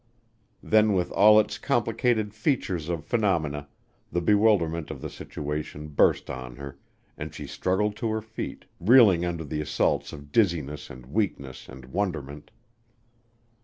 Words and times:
Then 0.63 0.93
with 0.93 1.11
all 1.11 1.39
its 1.39 1.59
complicated 1.59 2.33
features 2.33 2.89
of 2.89 3.05
phenomena, 3.05 3.67
the 4.11 4.19
bewilderment 4.19 4.89
of 4.89 4.99
the 4.99 5.11
situation 5.11 5.89
burst 5.89 6.27
on 6.27 6.55
her, 6.55 6.79
and 7.19 7.35
she 7.35 7.45
struggled 7.45 7.95
to 7.97 8.09
her 8.09 8.21
feet, 8.23 8.65
reeling 8.79 9.25
under 9.25 9.43
the 9.43 9.61
assaults 9.61 10.11
of 10.11 10.31
dizziness 10.31 10.89
and 10.89 11.05
weakness 11.05 11.69
and 11.69 11.85
wonderment. 11.85 12.49